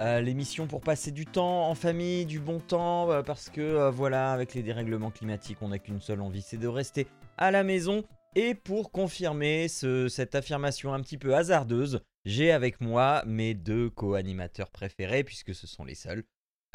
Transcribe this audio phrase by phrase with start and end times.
[0.00, 3.90] Euh, l'émission pour passer du temps en famille, du bon temps, euh, parce que euh,
[3.90, 7.06] voilà, avec les dérèglements climatiques, on n'a qu'une seule envie, c'est de rester
[7.38, 8.02] à la maison.
[8.34, 13.88] Et pour confirmer ce- cette affirmation un petit peu hasardeuse, j'ai avec moi mes deux
[13.88, 16.24] co-animateurs préférés, puisque ce sont les seuls.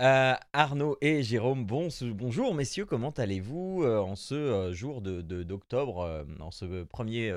[0.02, 6.52] Arnaud et Jérôme, bonjour messieurs, comment allez-vous en ce jour de de- d'octobre, euh, en
[6.52, 7.34] ce premier,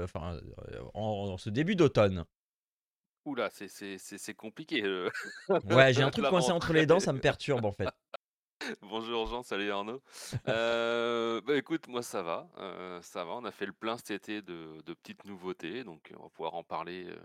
[0.94, 2.24] en ce début d'automne?
[3.25, 4.83] Oula, c'est c'est c'est c'est compliqué.
[4.83, 5.09] euh,
[5.71, 7.89] Ouais, j'ai un truc coincé entre les dents, ça me perturbe en fait.
[8.83, 10.03] Bonjour Jean, salut Arnaud.
[10.48, 13.33] Euh, bah écoute, moi ça va, euh, ça va.
[13.33, 16.55] On a fait le plein cet été de, de petites nouveautés, donc on va pouvoir
[16.55, 17.17] en parler, euh,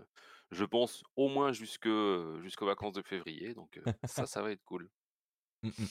[0.50, 1.88] je pense, au moins jusque
[2.42, 3.54] jusqu'aux vacances de février.
[3.54, 4.88] Donc euh, ça, ça va être cool.
[5.62, 5.86] Mm, mm.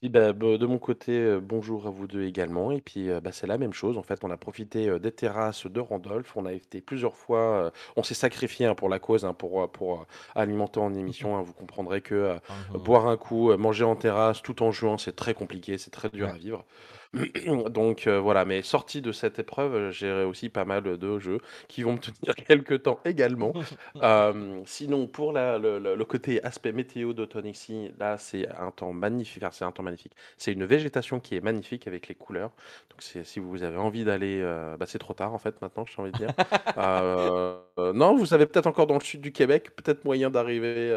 [0.00, 2.70] Et bah, bah, de mon côté, euh, bonjour à vous deux également.
[2.72, 3.98] Et puis, euh, bah, c'est la même chose.
[3.98, 6.36] En fait, on a profité euh, des terrasses de Randolph.
[6.36, 7.66] On a été plusieurs fois.
[7.66, 10.94] euh, on s'est sacrifié hein, pour la cause, hein, pour, euh, pour euh, alimenter en
[10.94, 11.36] émission.
[11.36, 11.42] hein.
[11.42, 12.38] Vous comprendrez que euh,
[12.74, 16.10] boire un coup, euh, manger en terrasse tout en jouant, c'est très compliqué, c'est très
[16.10, 16.32] dur Ouais.
[16.32, 16.64] à vivre.
[17.70, 21.38] Donc euh, voilà, mais sorti de cette épreuve, euh, j'ai aussi pas mal de jeux
[21.68, 23.52] qui vont me tenir quelques temps également.
[24.02, 29.42] Euh, sinon, pour la- le, côté aspect météo d'automne ici, là, c'est un temps magnifique.
[29.42, 30.12] enfin, c'est un temps magnifique.
[30.38, 32.50] C'est une végétation qui est magnifique avec les couleurs.
[32.90, 36.00] Donc, si vous avez envie d'aller, euh, bah, c'est trop tard en fait maintenant, j'ai
[36.02, 36.32] envie de dire.
[37.94, 40.92] Non, vous avez peut-être encore dans le sud du Québec, peut-être moyen d'arriver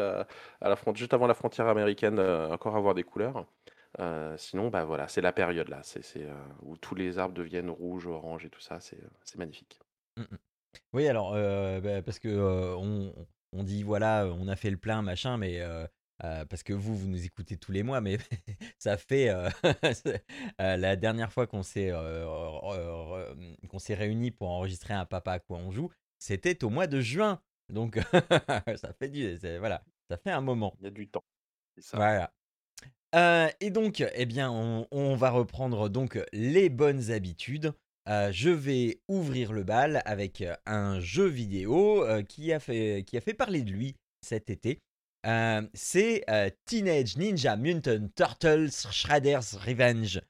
[0.60, 3.44] à la frontière, juste avant la frontière américaine, encore avoir des couleurs.
[3.98, 7.34] Euh, sinon, bah voilà, c'est la période là, c'est c'est, euh, où tous les arbres
[7.34, 9.80] deviennent rouges, oranges et tout ça, c'est euh, c'est magnifique.
[10.16, 10.38] Mm, mm.
[10.92, 13.14] Oui, alors, euh, bah, parce que euh, on,
[13.52, 15.86] on dit, voilà, on a fait le plein, machin, mais euh,
[16.24, 18.18] euh, parce que vous, vous nous écoutez tous les mois, mais
[18.78, 19.48] ça fait euh,
[20.60, 25.32] euh, la dernière fois qu'on s'est euh, re- qu'on s'est réunis pour enregistrer un papa
[25.32, 27.40] à quoi on joue, c'était au mois de juin.
[27.68, 27.98] Donc,
[28.76, 30.74] ça fait du, c'est- voilà, ça fait un moment.
[30.80, 31.24] Il y a du temps.
[31.76, 31.96] C'est ça.
[31.96, 32.32] Voilà.
[33.14, 37.72] Euh, et donc, eh bien, on, va reprendre donc les bonnes habitudes.
[38.08, 43.16] Euh, je vais ouvrir le bal avec euh, un jeu vidéo qui, a fait, qui
[43.16, 44.80] a fait parler de lui cet été.
[45.74, 46.24] C'est
[46.66, 50.20] Teenage Ninja Mutant Turtles Shredder's Revenge.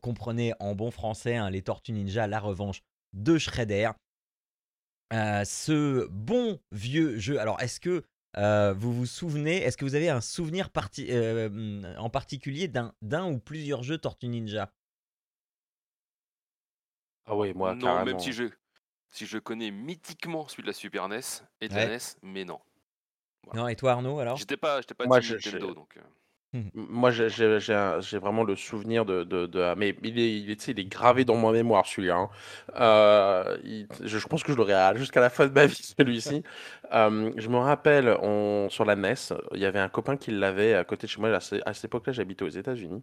[0.00, 2.80] Comprenez en bon français hein, les Tortues Ninja, la revanche
[3.12, 3.90] de Shredder.
[5.12, 7.38] Ce bon vieux jeu.
[7.38, 8.04] Alors, est-ce que
[8.36, 12.68] euh, vous vous souvenez, est-ce que vous avez un souvenir parti- euh, hum, en particulier
[12.68, 14.72] d'un d'un ou plusieurs jeux Tortue Ninja?
[17.26, 18.04] Ah ouais, moi, non, carrément.
[18.04, 18.44] même si je
[19.10, 21.20] si je connais mythiquement celui de la Super NES
[21.60, 21.86] et de Ouais.
[21.86, 22.60] la NES, mais non.
[23.44, 23.62] Voilà.
[23.62, 24.36] Non, et toi Arnaud alors?
[24.38, 25.98] J'étais pas j'étais pas Moi, team je- donc.
[26.54, 31.52] Euh, M- Moi, j'ai vraiment le souvenir de, ah, mais il est, gravé dans ma
[31.52, 32.16] mémoire celui-là.
[32.16, 32.30] hein.
[32.76, 33.56] Euh,
[34.02, 36.42] je, pense que je l'aurai jusqu'à la fin de ma vie celui-ci.
[36.92, 38.16] Je me rappelle,
[38.70, 39.14] sur la NES,
[39.54, 41.30] il y avait un copain qui l'avait à côté de chez moi.
[41.34, 43.02] À cette époque-là, j'habitais aux États-Unis.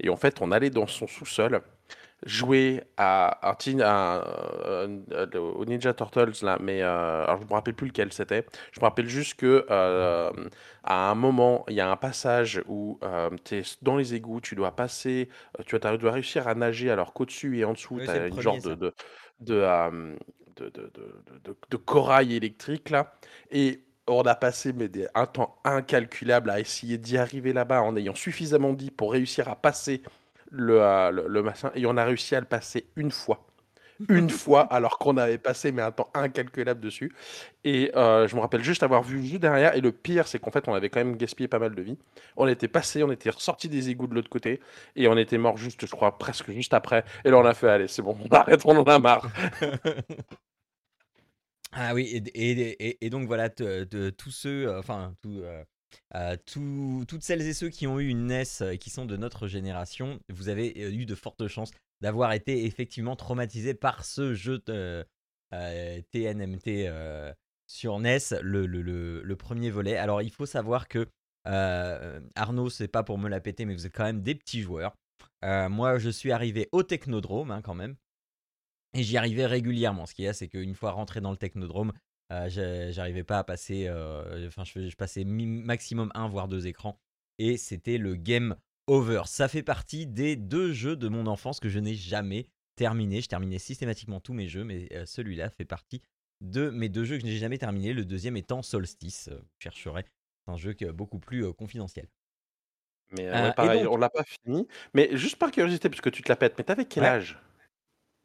[0.00, 1.60] Et en fait, on allait dans son sous-sol
[2.26, 7.46] jouer à, un teen- à un- euh, au Ninja Turtles là, mais euh, alors je
[7.46, 8.44] me rappelle plus lequel c'était.
[8.72, 10.30] Je me rappelle juste que euh,
[10.84, 12.98] à un moment, il y a un passage où
[13.44, 16.54] tu es dans les égouts, tu dois passer, euh, tu dois, tu dois réussir à
[16.54, 18.70] nager alors qu'au-dessus et en dessous, Oui, tu as une premier, genre ça.
[18.70, 18.94] de, de,
[19.40, 20.16] de, euh,
[20.56, 23.14] de, de, de- de- de- de corail électrique là.
[23.50, 27.94] Et on a passé mais des, un temps incalculable à essayer d'y arriver là-bas en
[27.96, 30.02] ayant suffisamment dit pour réussir à passer
[30.50, 31.70] le, euh, le, le machin.
[31.74, 33.44] Et on a réussi à le passer une fois.
[34.10, 37.14] Une fois, alors qu'on avait passé mais un temps incalculable dessus.
[37.64, 39.74] Et euh, je me rappelle juste avoir vu juste derrière.
[39.76, 41.98] Et le pire, c'est qu'en fait, on avait quand même gaspillé pas mal de vie.
[42.36, 44.60] On était passé, on était ressorti des égouts de l'autre côté.
[44.96, 47.04] Et on était mort juste, je crois, presque juste après.
[47.24, 49.30] Et là, on a fait, allez, c'est bon, on arrête, on en a marre.
[51.72, 55.40] Ah oui, et, et- et- et donc voilà, te- de tous ceux, euh, enfin, tout,
[55.42, 55.64] euh,
[56.14, 59.16] euh, tout- toutes celles et ceux qui ont eu une NES euh, qui sont de
[59.16, 61.70] notre génération, vous avez euh, eu de fortes chances
[62.00, 65.04] d'avoir été effectivement traumatisés par ce jeu de,
[65.50, 66.92] TNMT
[67.66, 69.96] sur NES, le, premier volet.
[69.96, 71.08] Alors il faut savoir que
[71.44, 74.94] Arnaud, c'est pas pour me la péter, mais vous êtes quand même des petits joueurs.
[75.42, 77.96] Moi, je suis arrivé au Technodrome hein, quand même.
[78.94, 80.06] Et j'y arrivais régulièrement.
[80.06, 81.92] Ce qu'il y a, c'est qu'une fois rentré dans le technodrome,
[82.32, 83.86] euh, j'arrivais pas à passer.
[83.86, 86.98] euh, Enfin, je, passais maximum un voire deux écrans.
[87.38, 89.22] Et c'était le game Over.
[89.26, 93.20] Ça fait partie des deux jeux de mon enfance que je n'ai jamais terminé.
[93.20, 96.02] Je terminais systématiquement tous mes jeux, mais celui-là fait partie
[96.40, 97.92] de mes deux jeux que je n'ai jamais terminé.
[97.92, 99.30] Le deuxième étant Solstice.
[99.30, 100.04] je chercherai.
[100.46, 102.08] C'est un jeu beaucoup plus confidentiel.
[103.12, 104.66] Mais pareil, on l'a pas fini.
[104.94, 107.38] Mais juste par curiosité, parce que tu te la pètes, mais t'avais quel âge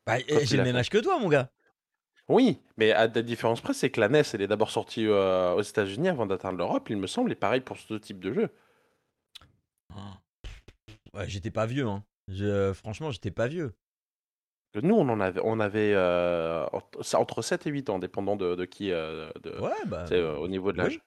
[0.06, 1.52] bah, J'ai le même âge que toi, mon gars.
[2.30, 5.62] Oui, mais à la différence près, c'est que la NES, elle est d'abord sortie aux
[5.62, 8.50] États-Unis avant d'atteindre l'Europe, il me semble, et pareil pour ce type de jeu.
[11.14, 12.04] Ouais, j'étais pas vieux, hein.
[12.30, 13.74] Je, franchement, j'étais pas vieux.
[14.82, 15.96] Nous, on en avait, on avait
[17.14, 20.06] entre 7 et 8 ans, dépendant de, qui, de, Ouais, bah.
[20.40, 21.00] au niveau de l'âge.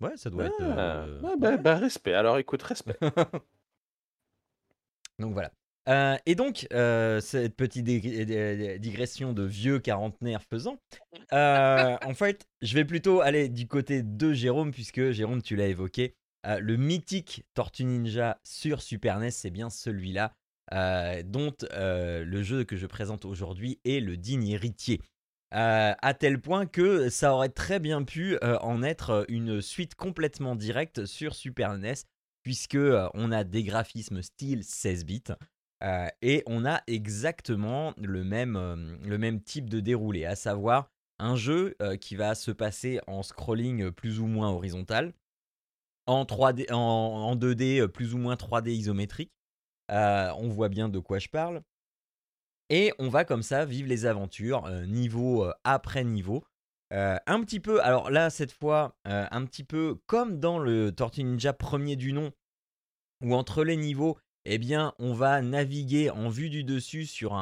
[0.00, 0.62] Ouais, ça doit être.
[0.62, 1.06] Ah,
[1.38, 2.12] bah, bah, respect.
[2.12, 2.98] Alors écoute, respect.
[5.18, 5.50] Donc voilà.
[5.88, 10.78] Euh, et donc, euh, cette petite digression de vieux quarantenaire faisant,
[11.32, 15.68] euh, en fait, je vais plutôt aller du côté de Jérôme, puisque Jérôme, tu l'as
[15.68, 20.32] évoqué, le mythique Tortue Ninja sur Super NES, c'est bien celui-là,
[21.24, 25.00] dont le jeu que je présente aujourd'hui est le digne héritier.
[25.50, 31.04] à tel point que ça aurait très bien pu en être une suite complètement directe
[31.04, 31.94] sur Super NES,
[32.44, 32.78] puisque
[33.14, 35.32] on a des graphismes style 16 bits.
[36.22, 41.76] Et on a exactement le même, le même type de déroulé, à savoir un jeu
[42.00, 45.12] qui va se passer en scrolling plus ou moins horizontal,
[46.06, 49.32] en, 3D, en, 2D plus ou moins 3D isométrique.
[49.88, 51.62] on voit bien de quoi je parle.
[52.68, 56.44] Et on va comme ça vivre les aventures, niveau après niveau.
[56.90, 61.52] un petit peu, alors là, cette fois, un petit peu comme dans le Tortue Ninja
[61.52, 62.32] premier du nom,
[63.22, 67.34] où entre les niveaux, eh bien, on va naviguer en vue du dessus sur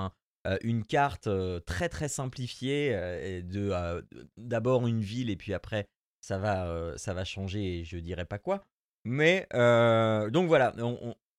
[0.47, 4.03] euh, une carte euh, très très simplifiée euh,
[4.37, 5.89] d'abord une ville et puis après
[6.21, 8.63] ça va ça va changer et je dirais pas quoi.
[9.05, 10.75] Mais donc voilà,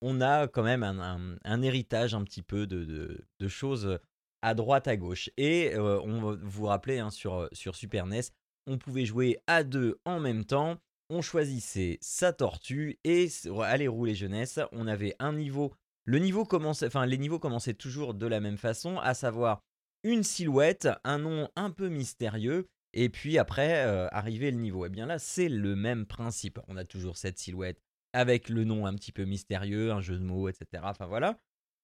[0.02, 4.00] on, a quand même un, héritage un petit peu de, de, choses
[4.44, 5.32] à droite à gauche.
[5.38, 8.22] Et on vous rappeler hein, sur, sur Super NES,
[8.68, 10.78] on pouvait jouer à deux en même temps
[11.10, 13.28] on choisissait sa tortue et
[13.64, 14.60] allez rouler jeunesse.
[14.72, 15.74] On avait un niveau.
[16.06, 19.62] Le niveau commençait, enfin les niveaux commençaient toujours de la même façon, à savoir
[20.04, 24.86] une silhouette, un nom un peu mystérieux, et puis après euh, arriver le niveau.
[24.86, 26.60] Et eh bien là, c'est le même principe.
[26.68, 27.80] On a toujours cette silhouette
[28.14, 30.84] avec le nom un petit peu mystérieux, un jeu de mots, etc.
[30.86, 31.38] Enfin voilà.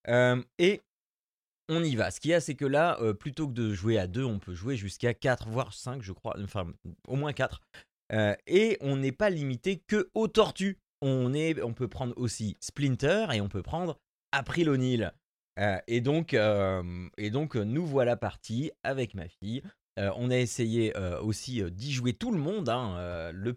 [0.08, 0.82] Euh, et
[1.68, 2.12] on y va.
[2.12, 4.40] Ce qu'il y a, c'est que là, euh, plutôt que de jouer à deux, on
[4.40, 6.36] peut jouer jusqu'à 4, voire 5, je crois.
[6.42, 6.72] Enfin,
[7.08, 7.62] au moins 4.
[8.14, 10.78] Euh, et on n'est pas limité que aux tortues.
[11.02, 13.98] On, est, on peut prendre aussi Splinter et on peut prendre
[14.32, 15.12] April O'Neil.
[15.60, 19.64] Euh, et, donc, euh, et donc, nous voilà partis avec ma fille.
[19.98, 23.54] on a essayé aussi d'y jouer tout le monde, hein, le,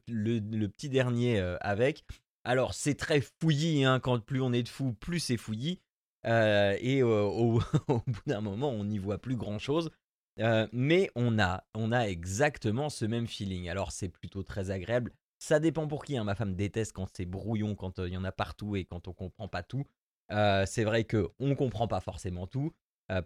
[0.69, 2.05] petit dernier avec.
[2.45, 5.81] Alors, c'est très fouillis, hein, quand plus on est de fous, plus c'est fouillis.
[6.25, 9.91] et au, au, bout d'un moment, on n'y voit plus grand chose.
[10.39, 13.69] Mais on a, on a exactement ce même feeling.
[13.69, 15.13] Alors c'est plutôt très agréable.
[15.39, 16.17] Ça dépend pour qui.
[16.17, 16.25] Hein.
[16.25, 19.13] Ma femme déteste quand c'est brouillon, quand il y en a partout et quand on
[19.13, 19.85] comprend pas tout.
[20.31, 22.73] C'est vrai que on comprend pas forcément tout.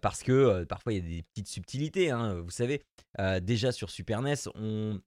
[0.01, 2.41] parce que parfois il y a des petites subtilités, hein.
[2.41, 2.83] vous savez.
[3.41, 4.99] déjà sur Super NES, on,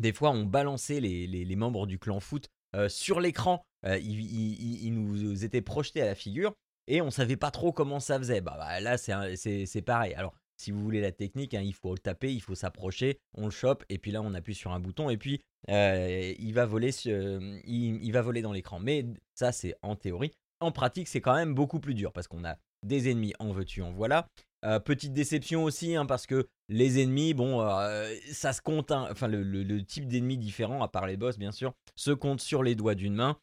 [0.00, 2.48] des fois on balançait les, les, membres du clan foot
[2.88, 3.64] sur l'écran.
[3.84, 6.54] Ils, nous étaient projetés à la figure
[6.88, 8.40] et on savait pas trop comment ça faisait.
[8.40, 10.14] Bah, bah là c'est pareil.
[10.14, 13.46] Alors si vous voulez la technique, hein, il faut le taper, il faut s'approcher, on
[13.46, 16.66] le chope, et puis là on appuie sur un bouton, et puis euh, il, va
[16.66, 18.78] voler, il, va voler dans l'écran.
[18.78, 19.04] Mais
[19.34, 20.32] ça c'est en théorie.
[20.60, 22.56] En pratique c'est quand même beaucoup plus dur, parce qu'on a
[22.86, 24.26] des ennemis en veux-tu, en voilà.
[24.64, 29.08] Euh, petite déception aussi, hein, parce que les ennemis, bon, euh, ça se compte, hein,
[29.10, 32.76] enfin le, type d'ennemis différent, à part les boss bien sûr, se compte sur les
[32.76, 33.36] doigts d'une main.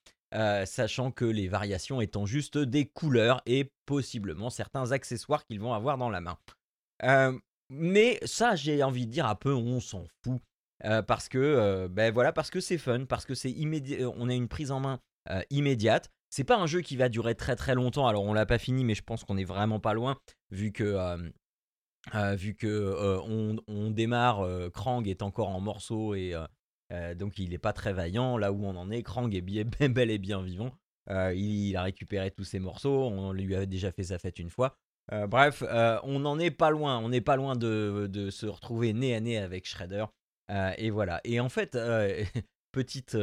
[0.65, 5.97] sachant que les variations étant juste des couleurs et possiblement certains accessoires qu'ils vont avoir
[5.97, 6.37] dans la main
[7.69, 10.41] mais ça, j'ai envie de dire un peu, on s'en fout.
[11.07, 14.47] parce que, ben voilà, parce que c'est fun, parce que c'est immédiat, on a une
[14.47, 14.99] prise en main
[15.49, 16.09] immédiate.
[16.29, 18.07] C'est pas un jeu qui va durer très très longtemps.
[18.07, 20.17] Alors on l'a pas fini, mais je pense qu'on est vraiment pas loin,
[20.51, 20.95] vu que
[22.35, 23.19] vu que
[23.67, 26.33] on, démarre, Krang est encore en morceaux et
[27.15, 28.37] donc il est pas très vaillant.
[28.37, 30.71] Là où on en est, Krang est bien, bel et bien vivant.
[31.09, 33.07] il, a récupéré tous ses morceaux.
[33.07, 34.77] On lui a déjà fait sa fête une fois.
[35.11, 36.99] Euh, bref, euh, on n'en est pas loin.
[36.99, 40.05] On n'est pas loin de, se retrouver nez à nez avec Shredder.
[40.51, 41.21] Euh, et voilà.
[41.23, 41.77] Et en fait,
[42.71, 43.17] petite,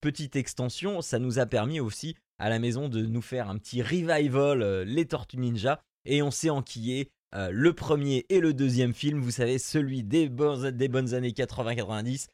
[0.00, 3.82] petite extension, ça nous a permis aussi à la maison de nous faire un petit
[3.82, 5.80] revival Les Tortues Ninja.
[6.04, 10.88] Et on s'est enquillé le premier et le deuxième film, vous savez, celui des, des
[10.88, 12.28] bonnes années 80-90.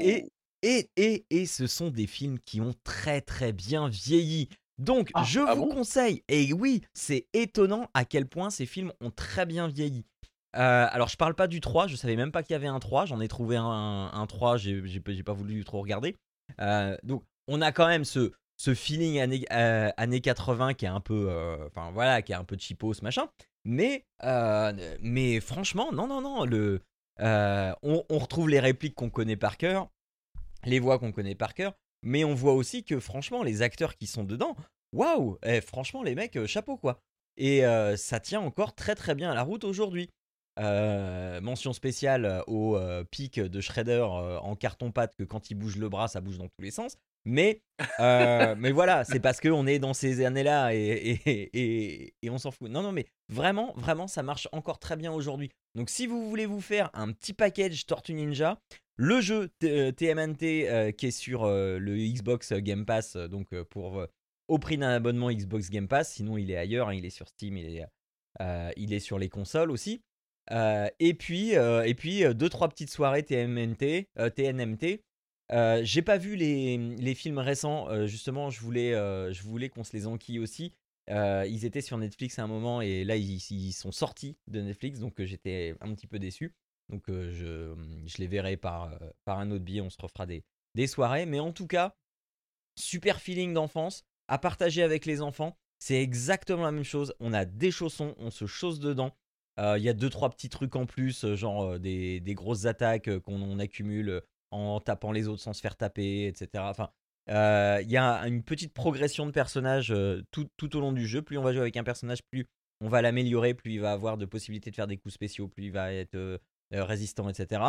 [0.00, 0.28] et,
[0.62, 4.48] et, et, et ce sont des films qui ont très très bien vieilli.
[4.78, 5.74] Donc, Ah, je ah vous bon?
[5.76, 10.04] conseille, et oui, c'est étonnant à quel point ces films ont très bien vieilli.
[10.56, 12.78] Euh, alors, je parle pas du 3, je savais même pas qu'il y avait un
[12.78, 16.16] 3, j'en ai trouvé un, un 3, j'ai pas voulu trop regarder.
[16.60, 20.88] Euh, donc, on a quand même ce, ce feeling années, euh, années 80 qui est
[20.88, 23.28] un peu, euh, enfin voilà, qui est un peu cheapos, machin.
[23.64, 24.04] Mais,
[25.00, 26.80] mais franchement, non, non, non, le,
[27.18, 29.88] on, on retrouve les répliques qu'on connaît par cœur,
[30.64, 34.06] les voix qu'on connaît par cœur, mais on voit aussi que franchement, les acteurs qui
[34.06, 34.56] sont dedans,
[34.92, 37.00] waouh, eh, franchement, les mecs, euh, chapeau quoi.
[37.36, 40.10] Et euh, ça tient encore très très bien à la route aujourd'hui.
[40.58, 45.90] Euh, mention spéciale au euh, pic de Shredder en carton-pâte que quand il bouge le
[45.90, 46.96] bras, ça bouge dans tous les sens.
[47.26, 47.60] Mais,
[47.98, 52.52] mais voilà, c'est parce qu'on est dans ces années-là et, et, et, et on s'en
[52.52, 52.70] fout.
[52.70, 55.50] Non, non, mais vraiment, vraiment, ça marche encore très bien aujourd'hui.
[55.74, 58.58] Donc si vous voulez vous faire un petit package Tortue Ninja,
[58.96, 63.64] le jeu TMNT euh, qui est sur euh, le Xbox Game Pass, euh, donc euh,
[63.64, 64.06] pour euh,
[64.48, 67.28] au prix d'un abonnement Xbox Game Pass, sinon il est ailleurs, hein, il est sur
[67.28, 67.86] Steam, il est,
[68.40, 70.02] euh, il est sur les consoles aussi.
[70.52, 75.02] Euh, et puis, euh, et puis euh, deux trois petites soirées TMNT, euh, TNMT.
[75.52, 79.84] Euh, J'ai pas vu les, les films récents, euh, justement, je voulais, euh, voulais qu'on
[79.84, 80.72] se les enquille aussi.
[81.10, 84.60] Euh, ils étaient sur Netflix à un moment et là ils, ils sont sortis de
[84.60, 86.52] Netflix, donc euh, j'étais un petit peu déçu.
[86.88, 87.74] Donc euh, je,
[88.06, 91.26] je les verrai par, euh, par un autre biais, on se refera des, des soirées.
[91.26, 91.96] Mais en tout cas,
[92.78, 95.56] super feeling d'enfance à partager avec les enfants.
[95.78, 97.14] C'est exactement la même chose.
[97.20, 99.14] On a des chaussons, on se chausse dedans.
[99.58, 103.18] Euh, Il y a deux trois petits trucs en plus, genre des, des grosses attaques
[103.20, 106.64] qu'on on accumule en tapant les autres sans se faire taper, etc.
[106.68, 106.90] Enfin,
[107.28, 109.94] il y a une petite progression de personnages
[110.30, 111.22] tout, tout au long du jeu.
[111.22, 112.46] Plus on va jouer avec un personnage, plus
[112.80, 115.64] on va l'améliorer, plus il va avoir de possibilités de faire des coups spéciaux, plus
[115.64, 116.40] il va être
[116.72, 117.62] résistant, etc.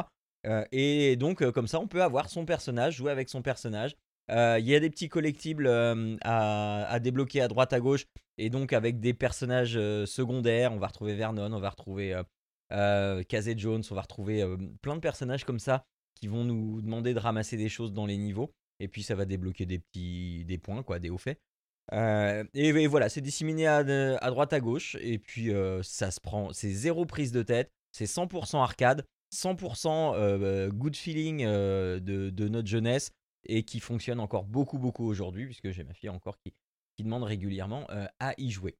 [0.45, 3.95] Euh, et donc, euh, comme ça, on peut avoir son personnage, jouer avec son personnage.
[4.29, 8.05] Euh, Il y a des petits collectibles euh, à, débloquer à droite à gauche,
[8.37, 10.73] et donc avec des personnages euh, secondaires.
[10.73, 12.23] On va retrouver Vernon, on va retrouver euh,
[12.71, 13.23] euh,
[13.57, 15.85] Jones, on va retrouver euh, plein de personnages comme ça
[16.15, 18.51] qui vont nous demander de ramasser des choses dans les niveaux.
[18.79, 21.39] Et puis ça va débloquer des petits des points, quoi, des hauts faits.
[21.93, 24.97] Euh, et, voilà, c'est disséminé à, droite à gauche.
[24.99, 30.13] Et puis euh, ça se prend, c'est zéro prise de tête, c'est 100% arcade, 100%
[30.15, 33.11] euh, good feeling euh, de, notre jeunesse
[33.45, 36.53] et qui fonctionne encore beaucoup, beaucoup aujourd'hui, puisque j'ai ma fille encore qui,
[36.99, 38.75] demande régulièrement euh, à y jouer.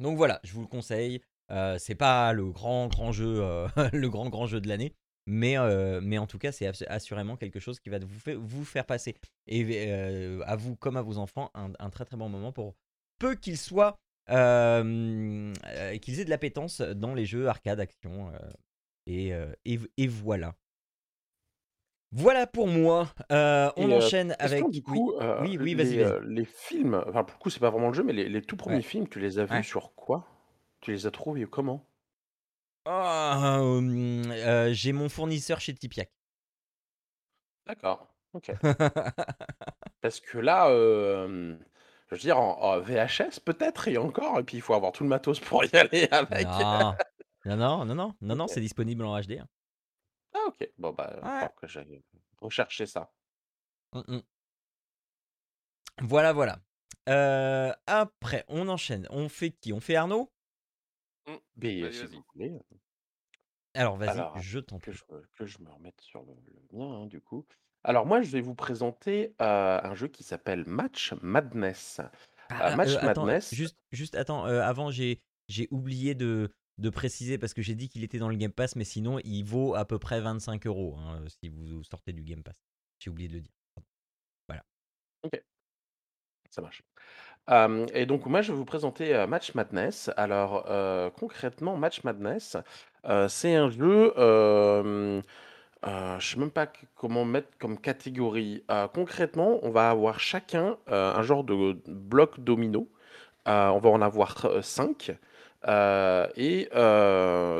[0.00, 1.20] Donc voilà, je vous le conseille.
[1.78, 3.42] C'est pas le grand, grand jeu,
[3.92, 4.92] le grand, grand jeu de l'année,
[5.26, 5.56] mais,
[6.00, 9.16] mais en tout cas, c'est assurément quelque chose qui va vous, fa- vous faire passer,
[9.48, 9.90] et
[10.46, 12.76] à vous comme à vos enfants, un, un très très bon moment pour
[13.18, 13.98] peu qu'ils soient,
[14.30, 18.32] euh, euh, qu'ils aient de l'appétence dans les jeux arcade action.
[18.32, 18.38] euh,
[19.06, 19.32] et,
[19.64, 20.54] et, et voilà.
[22.12, 23.12] Voilà pour moi.
[23.30, 24.64] Euh, on Et, enchaîne avec.
[24.68, 24.98] du oui.
[24.98, 27.94] coup, euh, oui, oui, vas-y, les, films, enfin pour le coup c'est pas vraiment le
[27.94, 28.82] jeu, mais les, les tout premiers Ouais.
[28.82, 29.62] films, tu les as vus Ouais.
[29.62, 30.26] sur quoi?
[30.80, 31.86] Tu les as trouvés comment?
[32.84, 36.10] Ah, hum, euh, J'ai mon fournisseur chez Tipiak.
[37.66, 38.52] D'accord, ok.
[40.00, 41.56] Parce que là, euh,
[42.10, 45.02] je veux dire, en, en VHS peut-être, et encore, et puis il faut avoir tout
[45.04, 46.46] le matos pour y aller avec.
[46.46, 46.94] non.
[47.56, 49.32] non, non, non, non, non, c'est disponible en HD.
[49.40, 49.48] hein.
[50.34, 51.48] Ah ok, bon bah, Ouais.
[51.56, 52.02] que j'aille
[52.40, 53.10] rechercher ça.
[53.92, 54.22] Hum, hum.
[56.02, 56.60] Voilà, voilà.
[57.08, 59.06] Euh, après, on enchaîne.
[59.10, 59.72] On fait qui?
[59.72, 60.32] On fait Arnaud?
[61.26, 61.34] Mmh.
[61.56, 62.14] Mais Vas-y, si vas-y.
[62.16, 62.52] vous voulez.
[63.74, 64.92] Alors, vas-y, je t'en que prie.
[64.92, 65.04] je,
[65.36, 67.46] que je me remette sur le, le mien, hein, du coup.
[67.84, 72.00] Alors, moi, je vais vous présenter un jeu qui s'appelle Match Madness.
[72.50, 77.38] Ah, ah, Match attends, Madness, juste, juste attends, avant, j'ai, j'ai oublié de, de préciser
[77.38, 79.84] parce que j'ai dit qu'il était dans le Game Pass, mais sinon, il vaut à
[79.84, 82.56] peu près 25 euros hein, si vous sortez du Game Pass.
[82.98, 83.52] J'ai oublié de le dire.
[84.48, 84.64] Voilà.
[85.22, 85.42] ok,
[86.50, 86.82] ça marche.
[87.94, 90.10] Et donc, moi, je vais vous présenter Match Madness.
[90.16, 90.64] Alors,
[91.14, 92.56] concrètement, Match Madness,
[93.28, 94.12] c'est un jeu.
[95.86, 98.62] Euh, je sais même pas comment mettre comme catégorie.
[98.70, 102.88] Euh, concrètement, on va avoir chacun euh, un genre de bloc domino.
[103.48, 105.16] Euh, on va en avoir 5.
[106.36, 106.68] et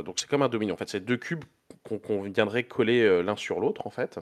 [0.04, 0.74] donc, c'est comme un domino.
[0.74, 1.44] En fait, c'est deux cubes
[1.82, 4.20] qu'on viendrait coller l'un sur l'autre, en fait.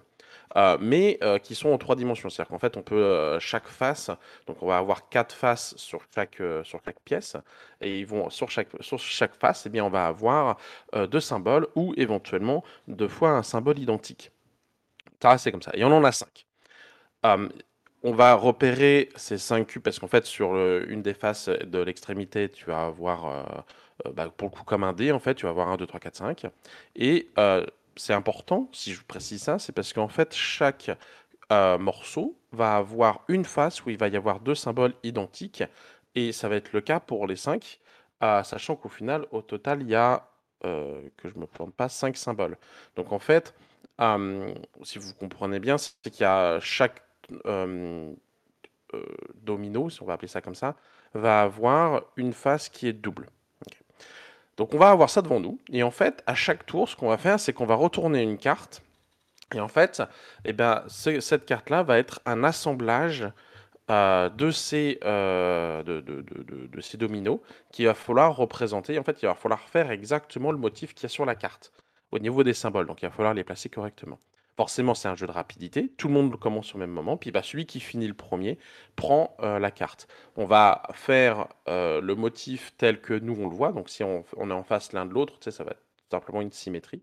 [0.57, 2.31] Euh, mais euh, qui sont en trois dimensions.
[2.31, 4.11] C'est-à-dire qu'en fait, on peut euh, chaque face,
[4.47, 7.37] donc on va avoir quatre faces sur chaque, sur chaque pièce,
[7.81, 10.59] et ils vont sur chaque, sur chaque face, eh bien, on va avoir
[11.11, 14.33] deux symboles ou éventuellement deux fois un symbole identique.
[15.23, 15.73] Ça, c'est comme ça.
[15.75, 16.47] Et on en a cinq.
[18.05, 22.49] On va repérer ces cinq cubes parce qu'en fait, sur une des faces de l'extrémité,
[22.49, 23.64] tu vas avoir,
[24.14, 26.00] bah, pour le coup, comme un dé, en fait, tu vas avoir 1, 2, 3,
[26.00, 26.47] 4, 5.
[26.97, 27.28] Et
[27.99, 30.90] c'est important, si je précise ça, c'est parce qu'en fait, chaque
[31.52, 35.62] euh, morceau va avoir une face où il va y avoir deux symboles identiques,
[36.14, 37.81] et ça va être le cas pour les cinq,
[38.23, 40.28] euh, sachant qu'au final, au total, il y a,
[40.64, 42.57] euh, que je me plante pas, cinq symboles.
[42.97, 43.55] Donc en fait,
[44.83, 47.02] si vous comprenez bien, c'est qu'il y a chaque
[49.35, 50.76] domino, si on va appeler ça comme ça,
[51.14, 53.28] va avoir une face qui est double.
[54.59, 57.09] Donc on va avoir ça devant nous, et en fait, à chaque tour, ce qu'on
[57.09, 58.83] va faire, c'est qu'on va retourner une carte,
[59.55, 60.03] et en fait,
[60.45, 63.27] eh ben, cette carte-là va être un assemblage
[63.91, 67.41] euh, de, ces, euh, de, ces dominos
[67.73, 68.99] qu'il va falloir représenter.
[68.99, 71.73] En fait, il va falloir faire exactement le motif qu'il y a sur la carte
[72.12, 72.87] au niveau des symboles.
[72.87, 74.19] Donc, il va falloir les placer correctement.
[74.59, 75.88] Forcément, c'est un jeu de rapidité.
[75.97, 77.17] Tout le monde commence au même moment.
[77.17, 78.59] Puis, bah, celui qui finit le premier
[78.97, 80.07] prend euh, la carte.
[80.37, 83.73] On va faire le motif tel que nous, on le voit.
[83.73, 86.53] Donc, si on, on est en face l'un de l'autre, ça va être simplement une
[86.53, 87.03] symétrie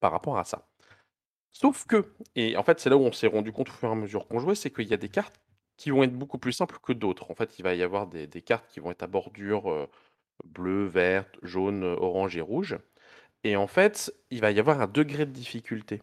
[0.00, 0.66] par rapport à ça.
[1.52, 3.92] Sauf que, et en fait, c'est là où on s'est rendu compte au fur et
[3.92, 5.40] à mesure qu'on jouait, c'est qu'il y a des cartes
[5.76, 7.30] qui vont être beaucoup plus simples que d'autres.
[7.30, 9.88] En fait, il va y avoir des, cartes qui vont être à bordure euh,
[10.44, 12.78] bleue, verte, jaune, orange et rouge.
[13.44, 16.02] Et en fait, il va y avoir un degré de difficulté.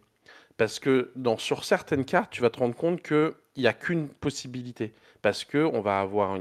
[0.57, 4.93] Parce que sur certaines cartes, tu vas te rendre compte qu'il n'y a qu'une possibilité.
[5.21, 6.37] Parce que on va avoir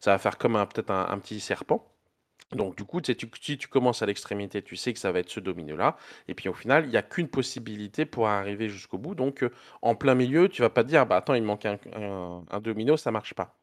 [0.00, 1.86] ça va faire comme peut-être un, petit serpent.
[2.52, 5.38] Donc du coup, si tu commences à l'extrémité, tu sais que ça va être ce
[5.38, 5.96] domino-là.
[6.26, 9.14] Et puis au final, il n'y a qu'une possibilité pour arriver jusqu'au bout.
[9.14, 12.60] Donc euh, en plein milieu, tu vas pas te dire, bah attends, il manque un,
[12.60, 13.56] domino, ça marche pas.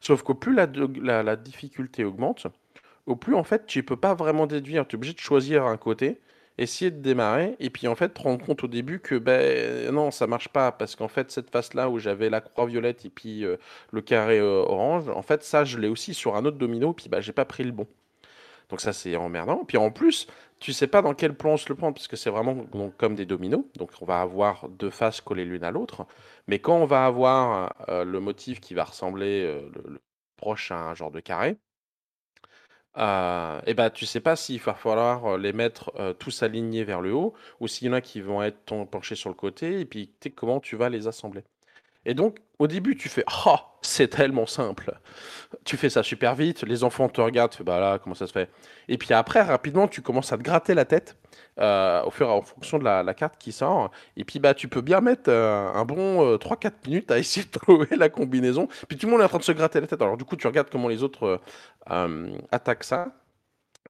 [0.00, 2.46] Sauf qu'au plus la, difficulté augmente,
[3.06, 4.88] au plus en fait, tu ne peux pas vraiment déduire.
[4.88, 6.20] Tu es obligé de choisir un côté,
[6.58, 10.10] essayer de démarrer, et puis en fait, te rendre compte au début que ben non,
[10.10, 10.72] ça marche pas.
[10.72, 13.56] Parce qu'en fait, cette face-là où j'avais la croix violette et puis euh,
[13.92, 17.08] le carré euh, orange, en fait, ça, je l'ai aussi sur un autre domino, puis
[17.08, 17.86] bah, j'ai pas pris le bon.
[18.72, 19.64] Donc ça, c'est emmerdant.
[19.66, 20.26] Puis en plus,
[20.62, 22.66] tu sais pas dans quel plan on se le prend, parce que c'est vraiment
[22.96, 23.64] comme des dominos.
[23.76, 26.06] Donc on va avoir deux faces collées l'une à l'autre.
[26.46, 30.00] Mais quand on va avoir euh, le motif qui va ressembler euh, le,
[30.36, 31.58] proche à un genre de carré,
[32.98, 36.84] euh, et eh ben tu sais pas s'il va falloir euh, les mettre tous alignés
[36.84, 39.80] vers le haut ou s'il y en a qui vont être penchés sur le côté
[39.80, 41.42] et puis comment tu vas les assembler.
[42.04, 44.98] Et donc, au début, tu fais Oh, c'est tellement simple.
[45.64, 48.26] Tu fais ça super vite, les enfants te regardent, tu fais Bah là, comment ça
[48.26, 48.50] se fait?
[48.88, 51.16] Et puis après, rapidement, tu commences à te gratter la tête
[51.60, 53.90] euh, au fur et en fonction de la, carte qui sort.
[54.16, 57.44] Et puis, bah, tu peux bien mettre euh, un bon 3-4 euh, minutes à essayer
[57.44, 58.68] de trouver la combinaison.
[58.88, 60.00] Puis tout le monde est en train de se gratter la tête.
[60.00, 61.40] Alors, du coup, tu regardes comment les autres
[62.50, 63.08] attaquent ça.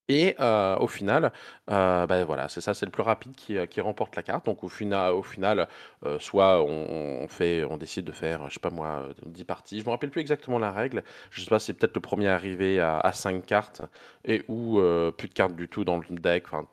[0.08, 0.34] Et
[0.80, 1.32] au final,
[1.68, 4.44] bah, voilà, c'est ça, c'est le plus rapide qui, qui remporte la carte.
[4.46, 5.68] Donc au final, au final
[6.18, 9.80] soit on, fait, on décide de faire, je sais pas moi, 10 parties.
[9.80, 11.04] Je me rappelle plus exactement la règle.
[11.30, 13.82] Je sais pas, c'est peut-être le premier arrivé à, à 5 cartes
[14.24, 14.80] et ou
[15.16, 16.44] plus de cartes du tout dans le deck.
[16.46, 16.66] Enfin,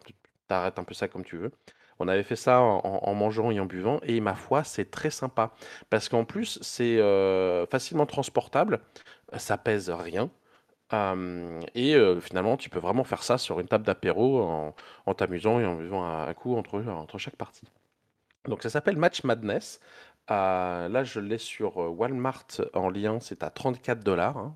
[0.49, 1.51] tu arrêtes un peu ça comme tu veux.
[1.99, 5.51] On avait fait ça en, mangeant et en buvant, et ma foi, c'est très sympa.
[5.89, 6.97] Parce qu'en plus, c'est
[7.69, 8.79] facilement transportable,
[9.37, 10.29] ça pèse rien
[11.75, 14.41] et finalement, tu peux vraiment faire ça sur une table d'apéro
[15.05, 17.67] en, t'amusant et en buvant un, coup entre, chaque partie.
[18.45, 19.79] Donc ça s'appelle Match Madness.
[20.29, 24.55] là, je l'ai sur Walmart en lien, c'est à 34 dollars hein,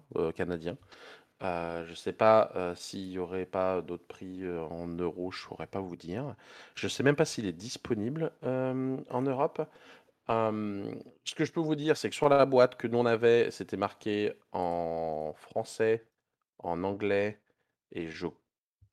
[1.44, 1.86] canadiens.
[1.86, 5.68] je ne sais pas s'il n'y aurait pas d'autres prix en euros, je ne saurais
[5.68, 6.36] pas vous dire.
[6.76, 9.62] Je ne sais même pas s'il est disponible en Europe.
[10.28, 13.52] ce que je peux vous dire, c'est que sur la boîte que nous on avait,
[13.52, 16.06] c'était marqué en français,
[16.60, 17.40] en anglais
[17.92, 18.28] et je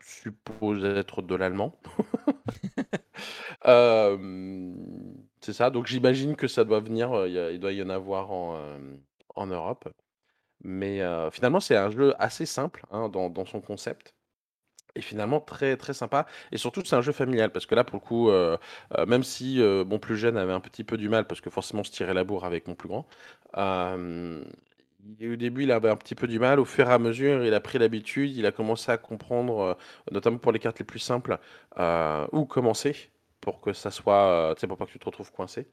[0.03, 1.79] suppose être de l'allemand.
[5.41, 8.61] c'est ça, donc j'imagine que ça doit venir, il doit y en avoir en,
[9.35, 9.89] en Europe.
[10.63, 11.01] Mais
[11.33, 14.15] finalement, c'est un jeu assez simple hein, dans, son concept.
[14.97, 17.95] Et finalement très très sympa et surtout c'est un jeu familial parce que là pour
[17.95, 18.29] le coup
[19.07, 21.93] même si mon plus jeune avait un petit peu du mal parce que forcément se
[21.93, 23.07] tirait la bourre avec mon plus grand
[25.23, 26.61] au début, il avait un petit peu du mal.
[26.61, 28.35] Au fur et à mesure, il a pris l'habitude.
[28.37, 29.77] Il a commencé à comprendre,
[30.11, 31.39] notamment pour les cartes les plus simples,
[32.33, 35.67] où commencer pour que ça soit, tu sais, pour pas que tu te retrouves coincé.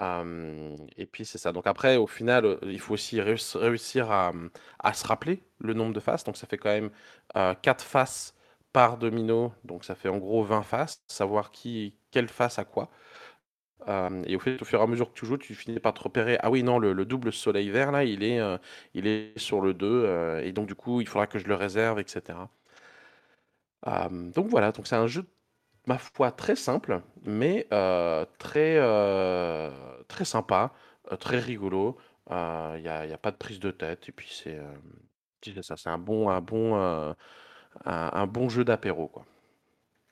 [0.00, 1.52] Et puis c'est ça.
[1.52, 4.32] Donc après, au final, il faut aussi réussir à,
[4.78, 6.24] à se rappeler le nombre de faces.
[6.24, 6.90] Donc ça fait quand même
[7.62, 8.34] 4 faces
[8.72, 9.52] par domino.
[9.64, 11.02] Donc ça fait en gros 20 faces.
[11.08, 12.90] Savoir qui, quelle face à quoi
[14.26, 16.02] et au, fait, au fur et à mesure que tu joues, tu finis par te
[16.02, 16.38] repérer.
[16.40, 18.40] Ah oui, non, le, double soleil vert, là, il est,
[18.94, 20.40] il est sur le 2.
[20.42, 22.50] et donc, du coup, il faudra que je le réserve, etc.
[24.34, 25.24] donc voilà, donc c'est un jeu,
[25.86, 27.66] ma foi, très simple, mais
[28.38, 28.80] très,
[30.08, 30.72] très sympa,
[31.20, 31.96] très rigolo.
[32.30, 34.08] Il n'y a, y a pas de prise de tête.
[34.08, 34.58] Et puis, c'est
[35.62, 37.14] ça, c'est un bon, un, bon,
[37.84, 39.12] un, bon jeu d'apéro.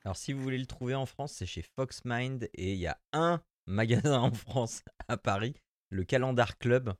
[0.04, 2.98] Alors, si vous voulez le trouver en France, c'est chez Foxmind et il y a
[3.12, 5.54] un magasin en France à Paris.
[5.90, 6.94] le Calendar Club.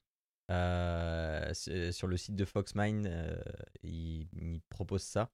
[0.49, 3.39] sur le site de Foxmine,
[3.83, 5.31] il, il, propose ça.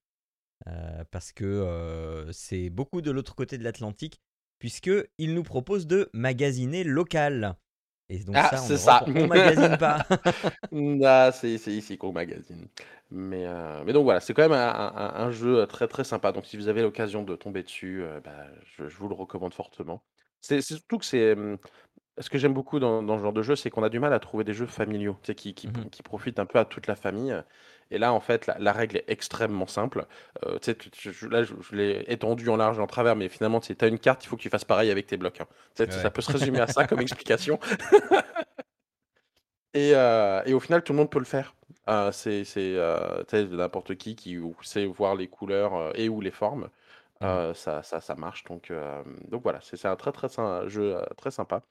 [1.10, 4.20] Parce que c'est beaucoup de l'autre côté de l'Atlantique,
[4.58, 7.56] puisqu'il nous propose de magasiner local.
[8.10, 9.04] Et donc ah, ça, c'est ça.
[9.06, 10.04] On magasine pas.
[11.04, 12.66] ah, c'est ici qu'on magasine.
[13.12, 16.32] Mais, euh, mais donc voilà, c'est quand même un, un, jeu très très sympa.
[16.32, 18.46] Donc si vous avez l'occasion de tomber dessus, euh, bah,
[18.76, 20.02] je, je, vous le recommande fortement.
[20.40, 21.36] C'est surtout que c'est
[22.18, 24.12] ce que j'aime beaucoup dans, dans, ce genre de jeu, c'est qu'on a du mal
[24.12, 26.96] à trouver des jeux familiaux, qui, qui, mmh qui, profitent un peu à toute la
[26.96, 27.34] famille.
[27.90, 30.06] Et là, en fait, la, règle est extrêmement simple.
[30.46, 33.86] Euh, tu là, je, l'ai étendu en large et en travers, mais finalement, tu as
[33.86, 35.40] une carte, il faut que tu fasses pareil avec tes blocs.
[35.40, 35.46] Hein.
[35.74, 37.58] Ça peut se résumer à ça comme explication.
[39.74, 41.54] et, euh, et, au final, tout le monde peut le faire.
[41.88, 46.68] Euh, c'est euh, n'importe qui qui sait voir les couleurs et ou les formes.
[47.20, 48.44] Mmh ça, ça, ça, marche.
[48.44, 48.72] Donc,
[49.28, 51.62] donc voilà, c'est un très, très, un jeu très sympa.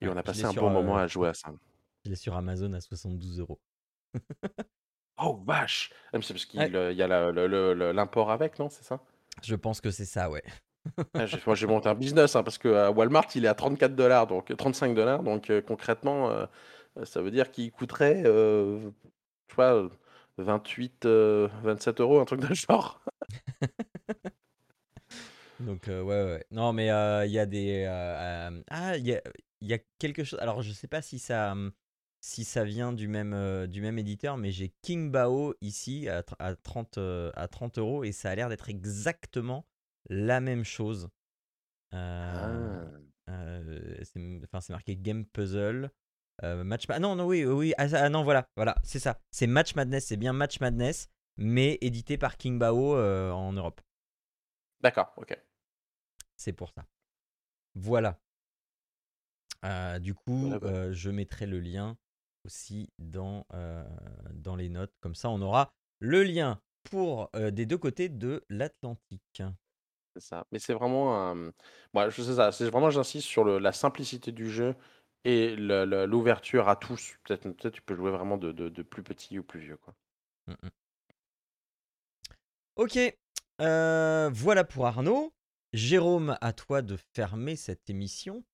[0.00, 1.48] Et on a passé un bon moment à jouer à ça.
[2.04, 3.58] Il est sur Amazon à 72 euros.
[5.22, 5.90] Oh vache!
[6.12, 8.68] Ah, c'est parce qu'il y a l'import avec, non?
[8.68, 9.00] C'est ça?
[9.42, 10.42] Je pense que c'est ça, ouais.
[11.14, 14.26] Ah, moi, j'ai monté un business, hein, parce que Walmart, il est à 34 dollars,
[14.26, 15.22] donc 35 dollars.
[15.22, 16.46] Donc concrètement,
[17.04, 18.90] ça veut dire qu'il coûterait, je
[19.48, 19.82] sais pas,
[20.38, 23.00] 28, 27 euros, un truc de genre.
[25.60, 26.44] Donc ouais, ouais.
[26.50, 26.86] Non, mais
[27.26, 29.22] il y a des, ah, il y a
[29.60, 31.54] il y a quelque chose alors je sais pas si ça,
[32.22, 36.22] si ça vient du même, euh, du même éditeur, mais j'ai King Bao ici à,
[36.38, 39.66] à 30, euh, à 30 euros et ça a l'air d'être exactement
[40.08, 41.08] la même chose.
[41.94, 42.88] Euh,
[43.26, 43.60] ah.
[44.04, 45.90] c'est marqué Game Puzzle.
[46.42, 49.74] match ah non non oui oui ah, ah, non voilà voilà c'est ça c'est Match
[49.74, 53.80] Madness c'est bien Match Madness mais édité par King Bao en Europe.
[54.80, 55.36] D'accord ok.
[56.36, 56.86] C'est pour ça.
[57.74, 58.18] Voilà.
[59.98, 60.52] du coup,
[60.92, 61.98] je mettrai le lien
[62.44, 63.84] aussi dans, euh,
[64.32, 64.92] dans les notes.
[65.00, 69.42] Comme ça, on aura le lien pour euh, des deux côtés de l'Atlantique.
[70.14, 70.46] C'est ça.
[70.52, 71.52] Mais c'est vraiment un.
[71.94, 72.52] Moi, je sais ça.
[72.52, 74.74] C'est vraiment, j'insiste sur le, la simplicité du jeu
[75.24, 77.16] et l'ouverture à tous.
[77.24, 79.76] Peut-être peut tu peux jouer vraiment de, de, plus petit ou plus vieux.
[79.76, 79.94] Quoi.
[80.48, 80.68] Mmh
[82.76, 82.98] ok.
[83.60, 85.32] Euh, voilà pour Arnaud.
[85.72, 88.44] Jérôme, à toi de fermer cette émission.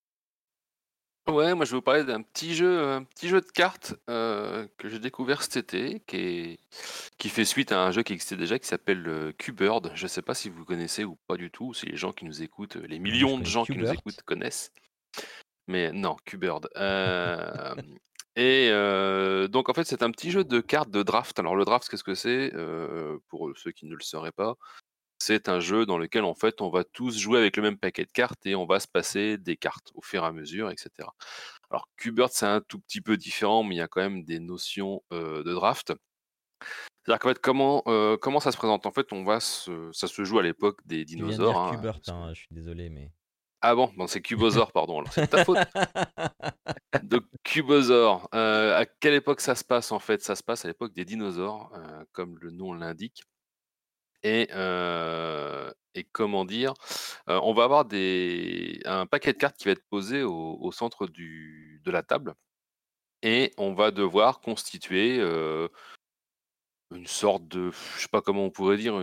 [1.29, 4.67] Ouais, moi je vais vous parler d'un petit jeu, un petit jeu de cartes euh,
[4.79, 6.59] que j'ai découvert cet été, qui, est,
[7.19, 9.93] qui fait suite à un jeu qui existait déjà, qui s'appelle euh, Q-Bird.
[9.95, 12.25] Je ne sais pas si vous connaissez ou pas du tout, si les gens qui
[12.25, 14.73] nous écoutent, les millions de gens qui nous écoutent connaissent.
[15.67, 16.71] Mais non, Q-Bird.
[16.77, 17.75] Euh,
[18.37, 18.71] et
[19.51, 21.39] donc en fait c'est un petit jeu de cartes de draft.
[21.39, 22.55] Alors le draft, qu'est-ce que c'est
[23.29, 24.55] Pour ceux qui ne le sauraient pas,
[25.19, 28.05] c'est un jeu dans lequel en fait on va tous jouer avec le même paquet
[28.05, 30.91] de cartes et on va se passer des cartes au fur et à mesure, etc.
[31.71, 34.41] Alors Qbert c'est un tout petit peu différent, mais il y a quand même des
[34.41, 35.93] notions de draft.
[37.05, 37.83] C'est-à-dire qu'en fait comment
[38.21, 38.87] comment ça se présente?
[38.87, 39.91] En fait on va se...
[39.93, 41.59] ça se joue à l'époque des dinosaures.
[41.59, 43.11] Hein, hein, je suis désolé mais.
[43.61, 45.01] Ah bon, c'est Cubosaur, pardon.
[45.01, 45.59] Alors c'est ta faute.
[47.03, 50.23] Donc Cubosaur, à quelle époque ça se passe en fait?
[50.23, 51.73] Ça se passe à l'époque des dinosaures,
[52.13, 53.25] comme le nom l'indique.
[54.23, 54.49] Et,
[56.13, 56.75] comment dire,
[57.27, 61.91] on va avoir des, un paquet de cartes qui va être posé au, centre de
[61.91, 62.35] la table.
[63.23, 65.21] Et on va devoir constituer
[66.91, 68.95] une sorte de, je sais pas comment on pourrait dire,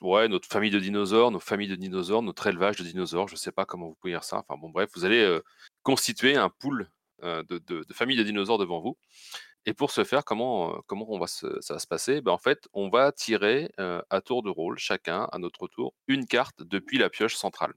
[0.00, 3.52] ouais, notre famille de dinosaures, nos familles de dinosaures, notre élevage de dinosaures, je sais
[3.52, 4.38] pas comment vous pouvez dire ça.
[4.38, 5.40] Enfin bon, bref, vous allez
[5.82, 6.90] constituer un pool
[7.22, 8.98] de, de familles de dinosaures devant vous.
[9.66, 10.80] Et pour ce faire, comment,
[11.26, 12.20] ça va se passer?
[12.20, 16.26] Ben, En fait, on va tirer à tour de rôle, chacun à notre tour, une
[16.26, 17.74] carte depuis la pioche centrale.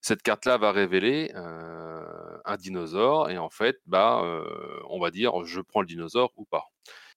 [0.00, 4.22] Cette carte-là va révéler un dinosaure et en fait, bah,
[4.88, 6.64] on va dire je prends le dinosaure ou pas.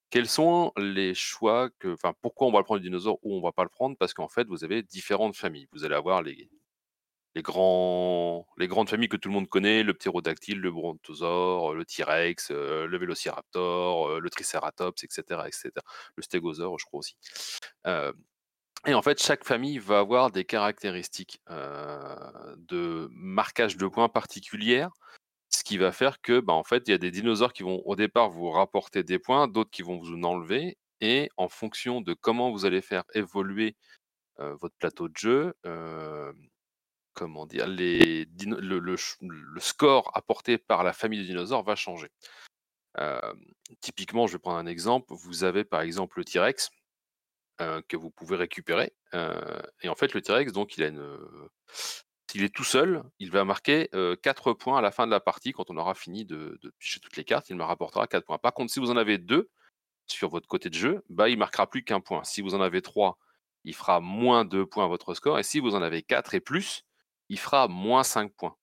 [0.09, 3.41] Quels sont les choix que, enfin, pourquoi on va le prendre le dinosaure ou on
[3.41, 3.97] va pas le prendre?
[3.97, 5.67] Parce qu'en fait, vous avez différentes familles.
[5.73, 6.49] Vous allez avoir les,
[7.37, 11.85] les, grands, les grandes familles que tout le monde connaît, le ptérodactyle, le brontosaure, le
[11.85, 15.71] T-Rex, euh, le vélociraptor, euh, le triceratops, etc., etc.
[16.15, 17.15] Le stégosaure, je crois aussi.
[17.85, 18.11] Euh,
[18.87, 24.89] et en fait, chaque famille va avoir des caractéristiques de marquage de points particulières,
[25.49, 27.83] ce qui va faire que, bah, en fait, il y a des dinosaures qui vont
[27.85, 32.01] au départ vous rapporter des points, d'autres qui vont vous en enlever, et en fonction
[32.01, 33.75] de comment vous allez faire évoluer
[34.37, 35.53] votre plateau de jeu,
[37.17, 38.95] comment dire, le,
[39.57, 42.09] score apporté par la famille de dinosaures va changer.
[43.81, 45.07] typiquement, je vais prendre un exemple.
[45.09, 46.69] Vous avez par exemple le T-Rex
[47.57, 48.93] que vous pouvez récupérer.
[49.13, 51.17] et en fait, le T-Rex, donc, il a une,
[52.29, 53.89] S'il est tout seul, il va marquer
[54.21, 57.17] 4 points à la fin de la partie quand on aura fini de, de toutes
[57.17, 57.49] les cartes.
[57.49, 58.37] Il me rapportera 4 points.
[58.37, 59.49] Par contre, si vous en avez deux
[60.05, 62.23] sur votre côté de jeu, bah, il marquera plus qu'un point.
[62.23, 63.17] Si vous en avez 3,
[63.63, 65.39] il fera moins 2 points à votre score.
[65.39, 66.85] Et si vous en avez 4 et plus,
[67.29, 68.55] il fera moins 5 points.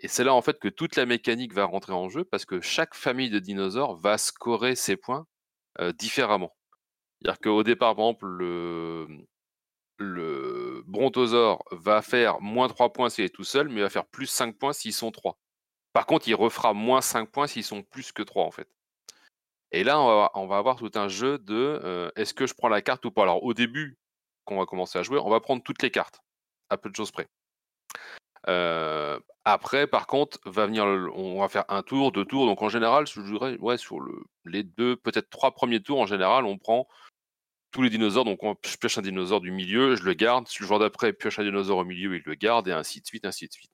[0.00, 2.60] Et c'est là en fait que toute la mécanique va rentrer en jeu parce que
[2.60, 5.26] chaque famille de dinosaures va scorer ses points
[5.98, 6.54] différemment.
[7.22, 9.06] C'est-à-dire qu'au départ, par exemple, le,
[10.86, 14.26] brontosaure va faire moins 3 points s'il est tout seul, mais il va faire plus
[14.26, 15.38] 5 points s'ils sont 3.
[15.92, 18.68] Par contre, il refera moins 5 points s'ils sont plus que 3 en fait.
[19.70, 20.00] Et là,
[20.34, 23.22] on va, avoir tout un jeu de est-ce que je prends la carte ou pas?
[23.22, 23.96] Alors au début,
[24.44, 26.20] quand on va commencer à jouer, on va prendre toutes les cartes,
[26.70, 27.28] à peu de choses près.
[29.44, 32.46] Après, par contre, va venir, on va faire un tour, deux tours.
[32.46, 36.86] Donc en général, sur le, les deux, peut-être trois premiers tours, en général, on prend
[37.72, 38.24] tous les dinosaures.
[38.24, 40.46] Donc on, je pioche un dinosaure du milieu, je le garde.
[40.60, 43.24] Le joueur d'après pioche un dinosaure au milieu, il le garde, et ainsi de suite,
[43.24, 43.70] ainsi de suite.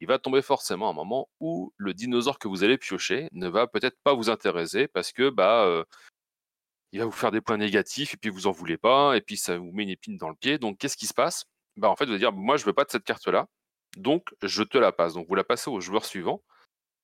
[0.00, 3.66] Il va tomber forcément un moment où le dinosaure que vous allez piocher ne va
[3.66, 5.84] peut-être pas vous intéresser parce que bah
[6.92, 9.36] il va vous faire des points négatifs et puis vous en voulez pas et puis
[9.36, 10.58] ça vous met une épine dans le pied.
[10.58, 11.46] Donc qu'est-ce qui se passe?
[11.80, 13.48] Bah en fait vous allez dire moi je veux pas de cette carte là,
[13.96, 15.14] donc je te la passe.
[15.14, 16.42] Donc vous la passez au joueur suivant.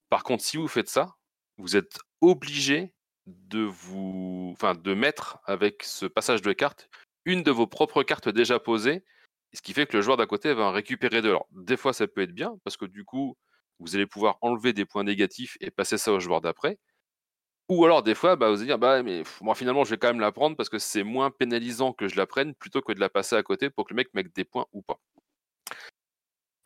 [0.09, 1.15] Par contre si vous faites ça,
[1.57, 2.93] vous êtes obligé
[3.25, 6.89] de vous, enfin de mettre avec ce passage de carte
[7.25, 9.03] une de vos propres cartes déjà posées,
[9.51, 11.47] ce qui fait que le joueur d'à côté va en récupérer de l'or.
[11.51, 13.35] Des fois ça peut être bien parce que du coup
[13.79, 16.77] vous allez pouvoir enlever des points négatifs et passer ça au joueur d'après.
[17.69, 20.07] Ou alors des fois, bah, vous allez dire, bah, mais moi finalement je vais quand
[20.07, 22.99] même la prendre parce que c'est moins pénalisant que je la prenne plutôt que de
[22.99, 24.99] la passer à côté pour que le mec mette des points ou pas.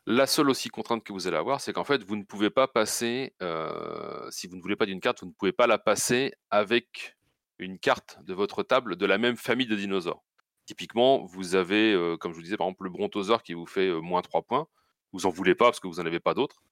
[0.06, 2.66] La seule aussi contrainte que vous allez avoir, c'est qu'en fait, vous ne pouvez pas
[2.66, 6.32] passer, euh, si vous ne voulez pas d'une carte, vous ne pouvez pas la passer
[6.50, 7.16] avec
[7.60, 10.24] une carte de votre table de la même famille de dinosaures.
[10.66, 13.88] Typiquement, vous avez, euh, comme je vous disais, par exemple, le brontosaure qui vous fait
[13.88, 14.66] euh, moins 3 points.
[15.12, 16.62] Vous en voulez pas parce que vous n'en avez pas d'autres.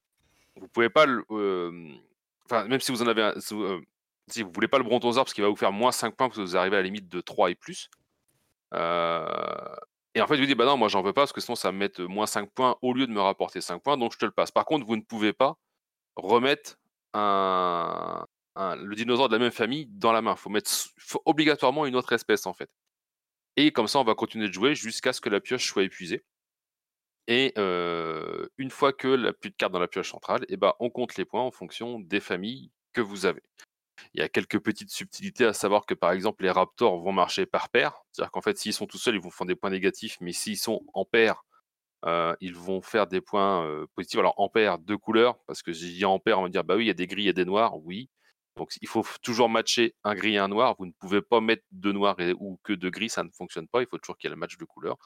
[0.56, 1.06] Vous pouvez pas.
[2.46, 3.34] Enfin, même si vous en avez un,
[4.30, 6.38] si vous voulez pas le brontosaure parce qu'il va vous faire moins 5 points parce
[6.38, 7.90] que vous arrivez à la limite de 3 et plus.
[8.72, 11.72] et en fait, vous dites, bah non, moi j'en veux pas parce que sinon ça
[11.72, 14.24] me met moins 5 points au lieu de me rapporter 5 points, donc je te
[14.24, 14.50] le passe.
[14.50, 15.56] Par contre, vous ne pouvez pas
[16.16, 16.78] remettre
[17.14, 20.34] le dinosaure de la même famille dans la main.
[20.36, 20.70] Il faut mettre
[21.24, 22.70] obligatoirement une autre espèce en fait.
[23.56, 26.24] Et comme ça, on va continuer de jouer jusqu'à ce que la pioche soit épuisée.
[27.26, 30.90] Et une fois que la plus de cartes dans la pioche centrale, eh ben, on
[30.90, 33.42] compte les points en fonction des familles que vous avez.
[34.14, 37.46] Il y a quelques petites subtilités à savoir que par exemple les Raptors vont marcher
[37.46, 40.16] par paire, c'est-à-dire qu'en fait s'ils sont tout seuls ils vont faire des points négatifs,
[40.20, 41.42] mais s'ils sont en paire,
[42.40, 44.18] ils vont faire des points positifs.
[44.18, 46.76] Alors en paire, deux couleurs, parce que j'ai dit en paire, on va dire bah
[46.76, 48.08] oui il y a des gris et des noirs, oui.
[48.56, 50.74] Donc il faut toujours matcher un gris et un noir.
[50.78, 53.80] Vous ne pouvez pas mettre deux noirs ou que de gris, ça ne fonctionne pas.
[53.80, 54.98] Il faut toujours qu'il y ait le match de couleurs.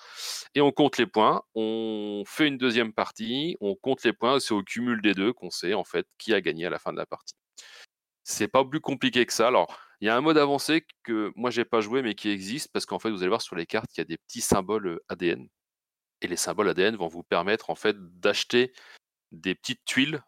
[0.54, 1.42] Et on compte les points.
[1.54, 3.56] On fait une deuxième partie.
[3.60, 4.40] On compte les points.
[4.40, 6.92] C'est au cumul des deux qu'on sait en fait qui a gagné à la fin
[6.92, 7.34] de la partie.
[8.24, 9.48] C'est pas plus compliqué que ça.
[9.48, 12.70] Alors, il y a un mode avancé que moi j'ai pas joué mais qui existe
[12.72, 15.00] parce qu'en fait vous allez voir sur les cartes il y a des petits symboles
[15.08, 15.48] ADN
[16.20, 18.72] et les symboles ADN vont vous permettre en fait d'acheter
[19.32, 20.22] des petites tuiles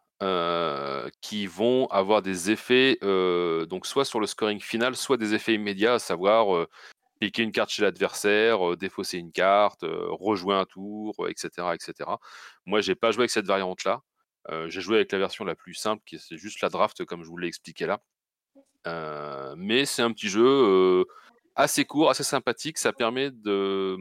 [1.21, 2.99] qui vont avoir des effets
[3.69, 6.67] donc soit sur le scoring final soit des effets immédiats à savoir
[7.21, 12.11] piquer une carte chez l'adversaire défausser une carte rejouer un tour etc etc
[12.65, 14.01] moi j'ai pas joué avec cette variante là
[14.69, 17.29] j'ai joué avec la version la plus simple, qui c'est juste la draft, comme je
[17.29, 18.01] vous l'ai expliqué là.
[19.57, 21.05] mais c'est un petit jeu
[21.57, 22.79] assez court, assez sympathique.
[22.79, 23.97] Ça permet de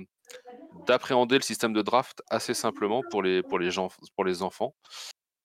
[0.85, 4.75] d'appréhender le système de draft assez simplement pour les, pour les, gens, pour les enfants.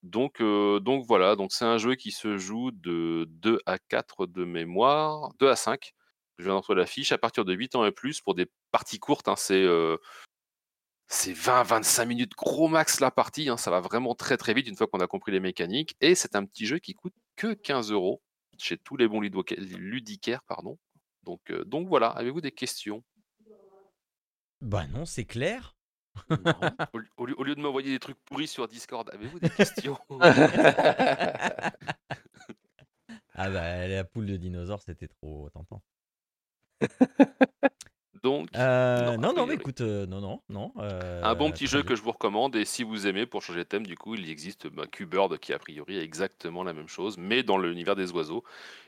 [0.02, 4.44] Donc, donc voilà, donc c'est un jeu qui se joue de 2 à 4 de
[4.44, 5.92] mémoire, 2 à 5.
[6.38, 8.98] Je viens d'entrer la fiche à partir de 8 ans et plus pour des parties
[8.98, 9.28] courtes.
[9.28, 9.66] Hein, c'est
[11.12, 14.77] c'est 20-25 minutes gros max la partie, hein, ça va vraiment très très vite une
[14.77, 15.96] fois qu'on a compris les mécaniques.
[16.01, 18.23] Et c'est un petit jeu qui coûte que 15 euros
[18.59, 20.42] chez tous les bons ludicaires.
[20.44, 20.79] Pardon.
[21.25, 23.03] Donc, euh, donc voilà, avez-vous des questions?
[24.61, 25.77] Bah non, c'est clair.
[27.16, 29.99] Au, lieu de m'envoyer des trucs pourris sur Discord, avez-vous des questions?
[33.42, 35.83] Ah bah la poule de dinosaures, c'était trop tentant.
[38.22, 40.72] Donc, euh, non, non, mais écoute, euh, non, non, non.
[40.78, 42.54] Euh, un bon petit jeu que je vous recommande.
[42.54, 45.54] Et si vous aimez, pour changer de thème, du coup, il existe bah, Q-Bird qui,
[45.54, 48.44] a priori, est exactement la même chose, mais dans l'univers des oiseaux.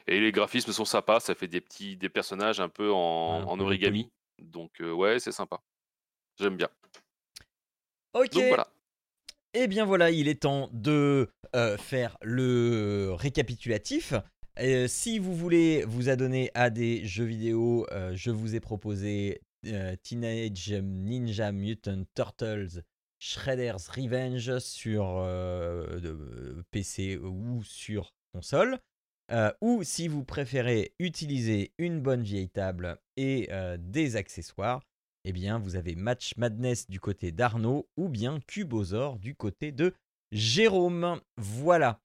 [0.06, 1.20] Et les graphismes sont sympas.
[1.20, 4.10] Ça fait des petits des personnages un peu en, origami.
[4.38, 5.60] Donc, ouais, c'est sympa.
[6.38, 6.68] J'aime bien.
[8.12, 8.32] Ok.
[8.32, 8.68] Donc, voilà.
[9.54, 11.30] Et eh bien voilà, il est temps de
[11.78, 14.14] faire le récapitulatif
[14.86, 19.96] si vous voulez vous adonner à des jeux vidéo, euh, je vous ai proposé euh,
[20.02, 22.82] Teenage Ninja Mutant Turtles
[23.18, 28.78] Shredder's Revenge sur euh, PC ou sur console.
[29.30, 34.82] Euh, ou si vous préférez utiliser une bonne vieille table et euh, des accessoires,
[35.24, 39.94] eh bien vous avez Match Madness du côté d'Arnaud ou bien Cubosaur du côté de
[40.32, 41.20] Jérôme.
[41.36, 42.00] Voilà.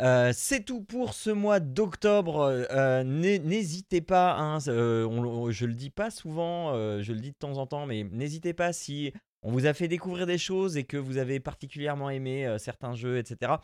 [0.00, 2.38] Euh, c'est tout pour ce mois d'octobre.
[2.70, 7.36] Euh, n'hé- n'hésitez pas, hein, euh, je le dis pas souvent, je le dis de
[7.36, 10.84] temps en temps, mais n'hésitez pas si on vous a fait découvrir des choses et
[10.84, 13.54] que vous avez particulièrement aimé certains jeux, etc.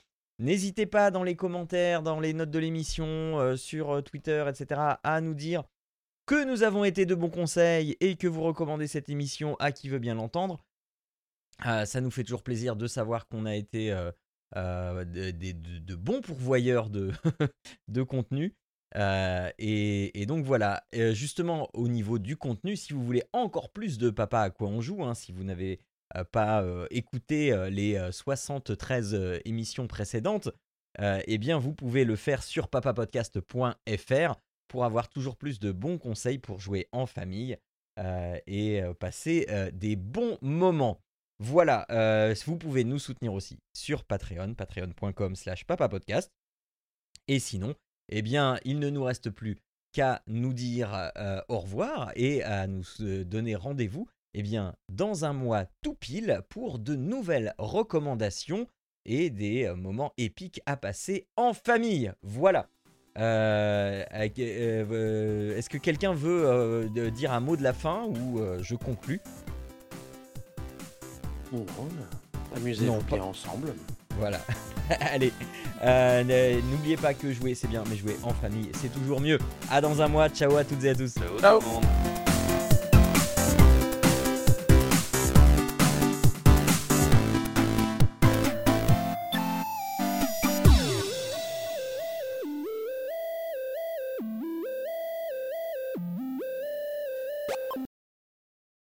[0.40, 5.34] N'hésitez pas dans les commentaires, dans les notes de l'émission, sur Twitter, etc., à nous
[5.34, 5.62] dire
[6.26, 9.88] que nous avons été de bons conseils et que vous recommandez cette émission à qui
[9.88, 10.64] veut bien l'entendre.
[11.66, 13.92] Euh, ça nous fait toujours plaisir de savoir qu'on a été
[14.56, 17.12] euh, de, bons pourvoyeurs de,
[18.08, 18.54] contenu.
[18.96, 23.98] Euh, et, donc voilà, Euh, justement au niveau du contenu, si vous voulez encore plus
[23.98, 25.80] de Papa à quoi on joue, hein, si vous n'avez
[26.30, 30.50] pas écouté les euh, 73 euh, émissions précédentes,
[31.00, 34.34] eh bien vous pouvez le faire sur papapodcast.fr
[34.68, 37.58] pour avoir toujours plus de bons conseils pour jouer en famille
[38.46, 41.03] et passer des bons moments.
[41.40, 46.32] Voilà, euh, vous pouvez nous soutenir aussi sur Patreon, patreon.com slash papapodcast.
[47.26, 47.74] Et sinon,
[48.08, 49.58] eh bien, il ne nous reste plus
[49.92, 55.24] qu'à nous dire euh, au revoir et à nous euh, donner rendez-vous eh bien, dans
[55.24, 58.66] un mois tout pile pour de nouvelles recommandations
[59.04, 62.12] et des moments épiques à passer en famille.
[62.22, 62.68] Voilà.
[63.14, 64.08] Est-ce
[65.68, 69.20] que quelqu'un veut dire un mot de la fin ou je conclus
[71.54, 73.74] Non, Amusez-vous Non, bien ensemble.
[74.18, 74.38] Voilà.
[75.00, 75.32] Allez,
[75.82, 79.38] euh, n'oubliez pas que jouer c'est bien, mais jouer en famille c'est toujours mieux.
[79.70, 80.28] À dans un mois.
[80.28, 81.14] Ciao à toutes et à tous.
[81.14, 81.58] Ciao, Ciao.
[81.58, 82.13] tout le monde.